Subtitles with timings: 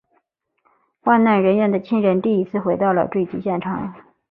[1.03, 3.93] 罹难人员的亲人第一次回到了坠机现场。